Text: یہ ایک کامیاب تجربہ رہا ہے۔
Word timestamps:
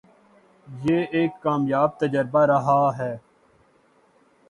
یہ 0.67 1.05
ایک 1.11 1.31
کامیاب 1.41 1.99
تجربہ 1.99 2.45
رہا 2.45 2.81
ہے۔ 2.97 3.15